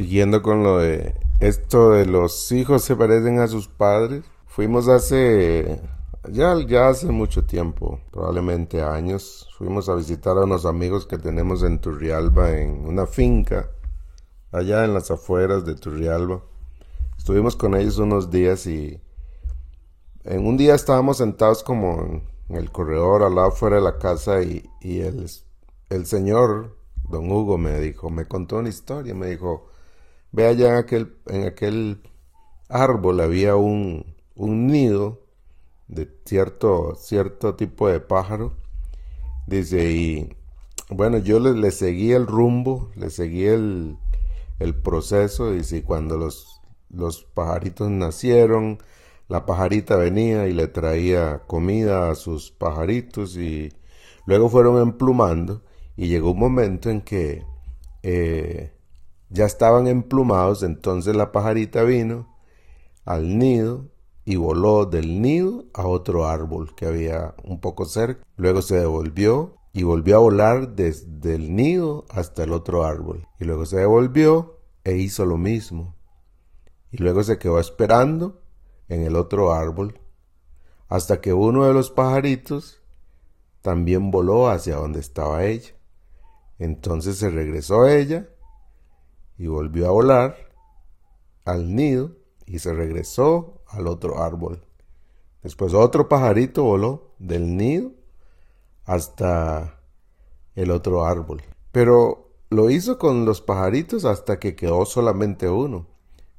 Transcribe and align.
Siguiendo 0.00 0.40
con 0.40 0.62
lo 0.62 0.78
de 0.78 1.14
esto 1.40 1.90
de 1.90 2.06
los 2.06 2.50
hijos 2.52 2.82
se 2.82 2.96
parecen 2.96 3.38
a 3.38 3.48
sus 3.48 3.68
padres. 3.68 4.24
Fuimos 4.46 4.88
hace 4.88 5.78
ya, 6.30 6.56
ya 6.66 6.88
hace 6.88 7.08
mucho 7.08 7.44
tiempo, 7.44 8.00
probablemente 8.10 8.80
años, 8.80 9.46
fuimos 9.58 9.90
a 9.90 9.94
visitar 9.94 10.38
a 10.38 10.44
unos 10.44 10.64
amigos 10.64 11.04
que 11.04 11.18
tenemos 11.18 11.62
en 11.62 11.82
Turrialba, 11.82 12.56
en 12.56 12.86
una 12.86 13.04
finca, 13.04 13.68
allá 14.52 14.86
en 14.86 14.94
las 14.94 15.10
afueras 15.10 15.66
de 15.66 15.74
Turrialba. 15.74 16.42
Estuvimos 17.18 17.54
con 17.54 17.74
ellos 17.74 17.98
unos 17.98 18.30
días 18.30 18.66
y 18.66 18.98
en 20.24 20.46
un 20.46 20.56
día 20.56 20.76
estábamos 20.76 21.18
sentados 21.18 21.62
como 21.62 22.22
en 22.48 22.56
el 22.56 22.72
corredor 22.72 23.22
al 23.22 23.34
lado 23.34 23.50
fuera 23.50 23.76
de 23.76 23.82
la 23.82 23.98
casa 23.98 24.42
y, 24.42 24.64
y 24.80 25.00
el, 25.00 25.30
el 25.90 26.06
señor, 26.06 26.78
don 27.06 27.30
Hugo, 27.30 27.58
me 27.58 27.78
dijo, 27.80 28.08
me 28.08 28.24
contó 28.24 28.56
una 28.56 28.70
historia, 28.70 29.14
me 29.14 29.26
dijo, 29.26 29.66
ve 30.32 30.46
allá 30.46 30.84
en 31.26 31.46
aquel, 31.46 32.02
árbol 32.68 33.20
había 33.20 33.56
un, 33.56 34.14
nido 34.36 35.20
de 35.88 36.08
cierto, 36.24 36.94
cierto 36.96 37.56
tipo 37.56 37.88
de 37.88 38.00
pájaro. 38.00 38.54
Dice, 39.46 39.90
y 39.90 40.36
bueno, 40.88 41.18
yo 41.18 41.40
le, 41.40 41.52
le 41.54 41.70
seguí 41.70 42.12
el 42.12 42.26
rumbo, 42.26 42.90
le 42.94 43.10
seguí 43.10 43.46
el, 43.46 43.98
proceso, 44.82 45.52
dice, 45.52 45.78
y 45.78 45.82
cuando 45.82 46.16
los, 46.16 46.60
los 46.90 47.24
pajaritos 47.24 47.90
nacieron, 47.90 48.78
la 49.30 49.46
pajarita 49.46 49.96
venía 49.96 50.48
y 50.48 50.52
le 50.52 50.66
traía 50.66 51.42
comida 51.46 52.10
a 52.10 52.16
sus 52.16 52.50
pajaritos 52.50 53.36
y 53.36 53.72
luego 54.26 54.48
fueron 54.48 54.82
emplumando 54.82 55.62
y 55.96 56.08
llegó 56.08 56.32
un 56.32 56.40
momento 56.40 56.90
en 56.90 57.00
que 57.00 57.44
eh, 58.02 58.72
ya 59.30 59.46
estaban 59.46 59.86
emplumados, 59.86 60.62
entonces 60.62 61.16
la 61.16 61.32
pajarita 61.32 61.84
vino 61.84 62.36
al 63.04 63.38
nido 63.38 63.88
y 64.24 64.36
voló 64.36 64.86
del 64.86 65.22
nido 65.22 65.66
a 65.72 65.86
otro 65.86 66.26
árbol 66.26 66.74
que 66.74 66.86
había 66.86 67.34
un 67.44 67.60
poco 67.60 67.84
cerca. 67.84 68.22
Luego 68.36 68.60
se 68.60 68.78
devolvió 68.78 69.56
y 69.72 69.84
volvió 69.84 70.16
a 70.16 70.20
volar 70.20 70.74
desde 70.74 71.36
el 71.36 71.54
nido 71.54 72.04
hasta 72.10 72.42
el 72.42 72.52
otro 72.52 72.84
árbol. 72.84 73.26
Y 73.38 73.44
luego 73.44 73.66
se 73.66 73.78
devolvió 73.78 74.58
e 74.84 74.96
hizo 74.96 75.24
lo 75.24 75.36
mismo. 75.36 75.94
Y 76.90 76.98
luego 76.98 77.22
se 77.22 77.38
quedó 77.38 77.60
esperando 77.60 78.42
en 78.88 79.02
el 79.02 79.14
otro 79.16 79.52
árbol 79.52 80.00
hasta 80.88 81.20
que 81.20 81.32
uno 81.32 81.66
de 81.66 81.72
los 81.72 81.90
pajaritos 81.92 82.82
también 83.62 84.10
voló 84.10 84.48
hacia 84.48 84.76
donde 84.76 84.98
estaba 84.98 85.44
ella. 85.44 85.70
Entonces 86.58 87.16
se 87.16 87.30
regresó 87.30 87.86
ella 87.86 88.28
y 89.40 89.46
volvió 89.46 89.88
a 89.88 89.90
volar 89.90 90.36
al 91.46 91.74
nido 91.74 92.10
y 92.44 92.58
se 92.58 92.74
regresó 92.74 93.62
al 93.68 93.86
otro 93.86 94.22
árbol. 94.22 94.66
Después 95.42 95.72
otro 95.72 96.10
pajarito 96.10 96.64
voló 96.64 97.14
del 97.18 97.56
nido 97.56 97.92
hasta 98.84 99.80
el 100.54 100.70
otro 100.70 101.06
árbol. 101.06 101.42
Pero 101.72 102.34
lo 102.50 102.68
hizo 102.68 102.98
con 102.98 103.24
los 103.24 103.40
pajaritos 103.40 104.04
hasta 104.04 104.38
que 104.38 104.54
quedó 104.54 104.84
solamente 104.84 105.48
uno. 105.48 105.86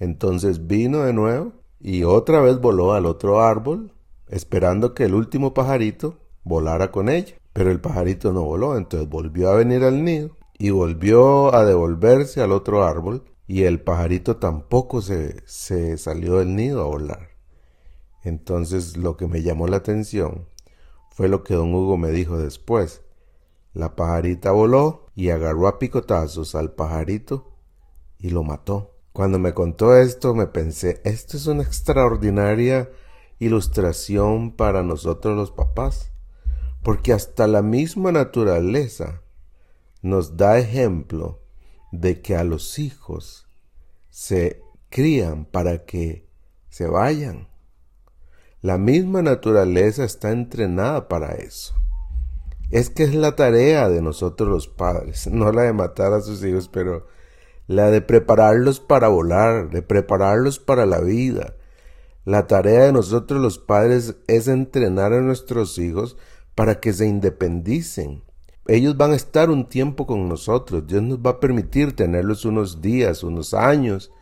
Entonces 0.00 0.66
vino 0.66 1.04
de 1.04 1.12
nuevo 1.12 1.52
y 1.78 2.02
otra 2.02 2.40
vez 2.40 2.60
voló 2.60 2.94
al 2.94 3.06
otro 3.06 3.42
árbol, 3.42 3.92
esperando 4.26 4.94
que 4.94 5.04
el 5.04 5.14
último 5.14 5.54
pajarito 5.54 6.16
volara 6.42 6.90
con 6.90 7.08
ella. 7.08 7.36
Pero 7.52 7.70
el 7.70 7.80
pajarito 7.80 8.32
no 8.32 8.42
voló, 8.42 8.76
entonces 8.76 9.08
volvió 9.08 9.50
a 9.50 9.54
venir 9.54 9.84
al 9.84 10.02
nido 10.02 10.37
y 10.58 10.70
volvió 10.70 11.54
a 11.54 11.64
devolverse 11.64 12.42
al 12.42 12.52
otro 12.52 12.84
árbol 12.84 13.24
y 13.46 13.62
el 13.62 13.80
pajarito 13.80 14.36
tampoco 14.36 15.00
se, 15.00 15.42
se 15.46 15.96
salió 15.96 16.38
del 16.38 16.56
nido 16.56 16.82
a 16.82 16.86
volar. 16.86 17.30
Entonces 18.24 18.96
lo 18.96 19.16
que 19.16 19.28
me 19.28 19.42
llamó 19.42 19.68
la 19.68 19.78
atención 19.78 20.48
fue 21.10 21.28
lo 21.28 21.44
que 21.44 21.54
don 21.54 21.74
Hugo 21.74 21.96
me 21.96 22.10
dijo 22.10 22.38
después. 22.38 23.02
La 23.72 23.94
pajarita 23.96 24.50
voló 24.50 25.06
y 25.14 25.30
agarró 25.30 25.68
a 25.68 25.78
picotazos 25.78 26.54
al 26.54 26.72
pajarito 26.72 27.52
y 28.18 28.30
lo 28.30 28.42
mató. 28.42 28.96
Cuando 29.12 29.38
me 29.38 29.54
contó 29.54 29.96
esto 29.96 30.34
me 30.34 30.46
pensé, 30.46 31.00
esto 31.04 31.36
es 31.36 31.46
una 31.46 31.62
extraordinaria 31.62 32.90
ilustración 33.38 34.52
para 34.52 34.82
nosotros 34.82 35.36
los 35.36 35.52
papás, 35.52 36.12
porque 36.82 37.12
hasta 37.12 37.46
la 37.46 37.62
misma 37.62 38.12
naturaleza 38.12 39.22
nos 40.02 40.36
da 40.36 40.58
ejemplo 40.58 41.40
de 41.92 42.20
que 42.20 42.36
a 42.36 42.44
los 42.44 42.78
hijos 42.78 43.46
se 44.10 44.62
crían 44.90 45.44
para 45.44 45.84
que 45.84 46.28
se 46.68 46.86
vayan. 46.86 47.48
La 48.60 48.78
misma 48.78 49.22
naturaleza 49.22 50.04
está 50.04 50.30
entrenada 50.30 51.08
para 51.08 51.34
eso. 51.36 51.74
Es 52.70 52.90
que 52.90 53.04
es 53.04 53.14
la 53.14 53.34
tarea 53.36 53.88
de 53.88 54.02
nosotros 54.02 54.48
los 54.48 54.68
padres, 54.68 55.26
no 55.30 55.52
la 55.52 55.62
de 55.62 55.72
matar 55.72 56.12
a 56.12 56.20
sus 56.20 56.44
hijos, 56.44 56.68
pero 56.68 57.06
la 57.66 57.90
de 57.90 58.00
prepararlos 58.00 58.80
para 58.80 59.08
volar, 59.08 59.70
de 59.70 59.82
prepararlos 59.82 60.58
para 60.58 60.86
la 60.86 61.00
vida. 61.00 61.54
La 62.24 62.46
tarea 62.46 62.84
de 62.84 62.92
nosotros 62.92 63.40
los 63.40 63.58
padres 63.58 64.16
es 64.26 64.48
entrenar 64.48 65.12
a 65.12 65.20
nuestros 65.20 65.78
hijos 65.78 66.16
para 66.54 66.80
que 66.80 66.92
se 66.92 67.06
independicen, 67.06 68.24
ellos 68.68 68.98
van 68.98 69.12
a 69.12 69.16
estar 69.16 69.48
un 69.48 69.66
tiempo 69.66 70.06
con 70.06 70.28
nosotros. 70.28 70.86
Dios 70.86 71.02
nos 71.02 71.18
va 71.18 71.30
a 71.30 71.40
permitir 71.40 71.96
tenerlos 71.96 72.44
unos 72.44 72.82
días, 72.82 73.24
unos 73.24 73.54
años. 73.54 74.12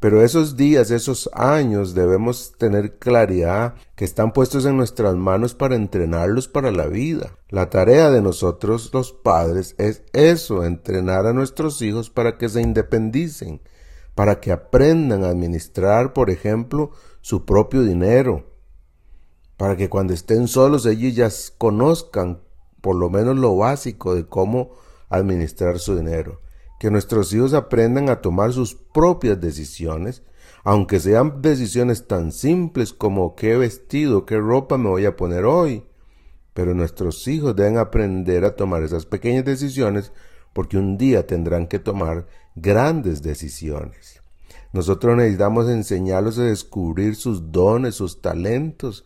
Pero 0.00 0.20
esos 0.22 0.56
días, 0.56 0.90
esos 0.90 1.30
años 1.32 1.94
debemos 1.94 2.54
tener 2.58 2.98
claridad 2.98 3.76
que 3.94 4.04
están 4.04 4.32
puestos 4.32 4.66
en 4.66 4.76
nuestras 4.76 5.14
manos 5.14 5.54
para 5.54 5.76
entrenarlos 5.76 6.48
para 6.48 6.72
la 6.72 6.88
vida. 6.88 7.38
La 7.48 7.70
tarea 7.70 8.10
de 8.10 8.20
nosotros 8.20 8.90
los 8.92 9.12
padres 9.12 9.76
es 9.78 10.02
eso, 10.12 10.64
entrenar 10.64 11.24
a 11.26 11.32
nuestros 11.32 11.80
hijos 11.80 12.10
para 12.10 12.36
que 12.36 12.48
se 12.48 12.60
independicen, 12.60 13.60
para 14.16 14.40
que 14.40 14.50
aprendan 14.50 15.22
a 15.22 15.28
administrar, 15.28 16.12
por 16.12 16.30
ejemplo, 16.30 16.90
su 17.20 17.44
propio 17.44 17.82
dinero, 17.82 18.50
para 19.56 19.76
que 19.76 19.88
cuando 19.88 20.12
estén 20.12 20.48
solos 20.48 20.86
ellos 20.86 21.14
ya 21.14 21.30
conozcan 21.56 22.40
por 22.82 22.96
lo 22.96 23.08
menos 23.08 23.36
lo 23.38 23.56
básico 23.56 24.14
de 24.14 24.26
cómo 24.26 24.72
administrar 25.08 25.78
su 25.78 25.96
dinero. 25.96 26.42
Que 26.78 26.90
nuestros 26.90 27.32
hijos 27.32 27.54
aprendan 27.54 28.10
a 28.10 28.20
tomar 28.20 28.52
sus 28.52 28.74
propias 28.74 29.40
decisiones, 29.40 30.22
aunque 30.64 31.00
sean 31.00 31.40
decisiones 31.40 32.06
tan 32.06 32.32
simples 32.32 32.92
como 32.92 33.34
qué 33.34 33.56
vestido, 33.56 34.26
qué 34.26 34.36
ropa 34.36 34.76
me 34.76 34.88
voy 34.88 35.06
a 35.06 35.16
poner 35.16 35.44
hoy. 35.44 35.84
Pero 36.52 36.74
nuestros 36.74 37.26
hijos 37.28 37.56
deben 37.56 37.78
aprender 37.78 38.44
a 38.44 38.56
tomar 38.56 38.82
esas 38.82 39.06
pequeñas 39.06 39.44
decisiones 39.44 40.12
porque 40.52 40.76
un 40.76 40.98
día 40.98 41.26
tendrán 41.26 41.66
que 41.66 41.78
tomar 41.78 42.26
grandes 42.54 43.22
decisiones. 43.22 44.20
Nosotros 44.72 45.16
necesitamos 45.16 45.68
enseñarlos 45.68 46.38
a 46.38 46.44
descubrir 46.44 47.14
sus 47.14 47.52
dones, 47.52 47.94
sus 47.94 48.20
talentos, 48.20 49.04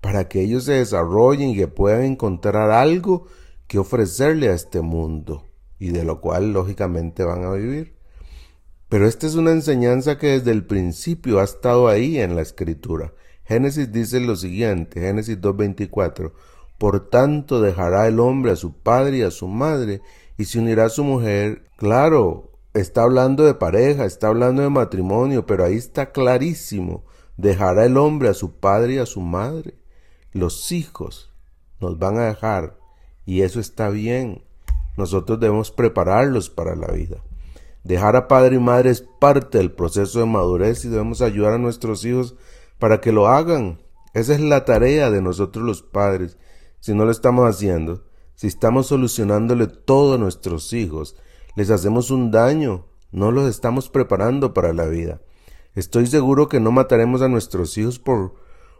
para 0.00 0.28
que 0.28 0.40
ellos 0.40 0.64
se 0.64 0.72
desarrollen 0.72 1.50
y 1.50 1.56
que 1.56 1.68
puedan 1.68 2.04
encontrar 2.04 2.70
algo 2.70 3.26
que 3.66 3.78
ofrecerle 3.78 4.48
a 4.48 4.54
este 4.54 4.80
mundo 4.80 5.44
y 5.78 5.90
de 5.90 6.04
lo 6.04 6.20
cual 6.20 6.52
lógicamente 6.52 7.24
van 7.24 7.44
a 7.44 7.52
vivir. 7.52 7.94
Pero 8.88 9.06
esta 9.06 9.26
es 9.26 9.34
una 9.34 9.52
enseñanza 9.52 10.18
que 10.18 10.28
desde 10.28 10.50
el 10.50 10.64
principio 10.64 11.40
ha 11.40 11.44
estado 11.44 11.88
ahí 11.88 12.18
en 12.18 12.34
la 12.34 12.42
escritura. 12.42 13.12
Génesis 13.44 13.92
dice 13.92 14.20
lo 14.20 14.36
siguiente, 14.36 15.00
Génesis 15.00 15.40
2.24, 15.40 16.32
Por 16.78 17.10
tanto 17.10 17.60
dejará 17.60 18.06
el 18.06 18.18
hombre 18.20 18.52
a 18.52 18.56
su 18.56 18.72
padre 18.72 19.18
y 19.18 19.22
a 19.22 19.30
su 19.30 19.46
madre 19.48 20.00
y 20.38 20.44
se 20.44 20.58
unirá 20.58 20.86
a 20.86 20.90
su 20.90 21.04
mujer. 21.04 21.64
Claro, 21.76 22.52
está 22.72 23.02
hablando 23.02 23.44
de 23.44 23.54
pareja, 23.54 24.06
está 24.06 24.28
hablando 24.28 24.62
de 24.62 24.70
matrimonio, 24.70 25.44
pero 25.44 25.64
ahí 25.64 25.76
está 25.76 26.12
clarísimo, 26.12 27.04
dejará 27.36 27.84
el 27.84 27.96
hombre 27.98 28.28
a 28.28 28.34
su 28.34 28.58
padre 28.58 28.94
y 28.94 28.98
a 28.98 29.06
su 29.06 29.20
madre 29.20 29.77
los 30.32 30.72
hijos 30.72 31.32
nos 31.80 31.98
van 31.98 32.18
a 32.18 32.26
dejar 32.26 32.78
y 33.24 33.42
eso 33.42 33.60
está 33.60 33.88
bien. 33.88 34.44
Nosotros 34.96 35.38
debemos 35.38 35.70
prepararlos 35.70 36.50
para 36.50 36.74
la 36.74 36.88
vida. 36.88 37.22
Dejar 37.84 38.16
a 38.16 38.28
padre 38.28 38.56
y 38.56 38.58
madre 38.58 38.90
es 38.90 39.02
parte 39.02 39.58
del 39.58 39.72
proceso 39.72 40.18
de 40.18 40.26
madurez 40.26 40.84
y 40.84 40.88
debemos 40.88 41.22
ayudar 41.22 41.54
a 41.54 41.58
nuestros 41.58 42.04
hijos 42.04 42.34
para 42.78 43.00
que 43.00 43.12
lo 43.12 43.28
hagan. 43.28 43.80
Esa 44.14 44.34
es 44.34 44.40
la 44.40 44.64
tarea 44.64 45.10
de 45.10 45.22
nosotros 45.22 45.64
los 45.64 45.82
padres. 45.82 46.36
Si 46.80 46.94
no 46.94 47.04
lo 47.04 47.10
estamos 47.10 47.48
haciendo, 47.48 48.04
si 48.34 48.46
estamos 48.46 48.86
solucionándole 48.86 49.66
todo 49.66 50.14
a 50.14 50.18
nuestros 50.18 50.72
hijos, 50.72 51.16
les 51.56 51.70
hacemos 51.70 52.10
un 52.10 52.30
daño, 52.30 52.86
no 53.10 53.30
los 53.32 53.48
estamos 53.48 53.88
preparando 53.88 54.54
para 54.54 54.72
la 54.72 54.86
vida. 54.86 55.20
Estoy 55.74 56.06
seguro 56.06 56.48
que 56.48 56.60
no 56.60 56.72
mataremos 56.72 57.22
a 57.22 57.28
nuestros 57.28 57.76
hijos 57.78 57.98
por 57.98 58.34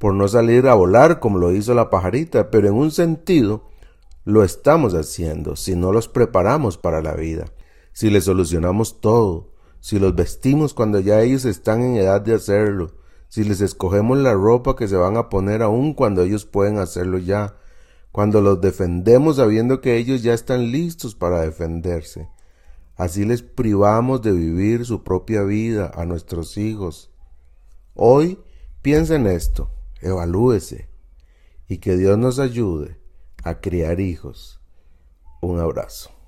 por 0.00 0.14
no 0.14 0.28
salir 0.28 0.66
a 0.66 0.72
volar 0.72 1.20
como 1.20 1.36
lo 1.36 1.52
hizo 1.52 1.74
la 1.74 1.90
pajarita, 1.90 2.50
pero 2.50 2.68
en 2.68 2.72
un 2.72 2.90
sentido 2.90 3.68
lo 4.24 4.44
estamos 4.44 4.94
haciendo 4.94 5.56
si 5.56 5.76
no 5.76 5.92
los 5.92 6.08
preparamos 6.08 6.78
para 6.78 7.02
la 7.02 7.12
vida, 7.12 7.52
si 7.92 8.08
les 8.08 8.24
solucionamos 8.24 9.02
todo, 9.02 9.52
si 9.80 9.98
los 9.98 10.14
vestimos 10.14 10.72
cuando 10.72 11.00
ya 11.00 11.20
ellos 11.20 11.44
están 11.44 11.82
en 11.82 11.96
edad 11.96 12.22
de 12.22 12.32
hacerlo, 12.32 12.94
si 13.28 13.44
les 13.44 13.60
escogemos 13.60 14.16
la 14.16 14.32
ropa 14.32 14.74
que 14.74 14.88
se 14.88 14.96
van 14.96 15.18
a 15.18 15.28
poner 15.28 15.60
aún 15.60 15.92
cuando 15.92 16.22
ellos 16.22 16.46
pueden 16.46 16.78
hacerlo 16.78 17.18
ya, 17.18 17.58
cuando 18.10 18.40
los 18.40 18.58
defendemos 18.58 19.36
sabiendo 19.36 19.82
que 19.82 19.98
ellos 19.98 20.22
ya 20.22 20.32
están 20.32 20.72
listos 20.72 21.14
para 21.14 21.42
defenderse. 21.42 22.30
Así 22.96 23.26
les 23.26 23.42
privamos 23.42 24.22
de 24.22 24.32
vivir 24.32 24.86
su 24.86 25.04
propia 25.04 25.42
vida 25.42 25.92
a 25.94 26.06
nuestros 26.06 26.56
hijos. 26.56 27.10
Hoy 27.92 28.38
piensa 28.80 29.16
en 29.16 29.26
esto, 29.26 29.70
evalúese 30.00 30.88
y 31.68 31.78
que 31.78 31.96
Dios 31.96 32.18
nos 32.18 32.38
ayude 32.38 32.98
a 33.44 33.60
criar 33.60 34.00
hijos. 34.00 34.60
Un 35.40 35.60
abrazo. 35.60 36.19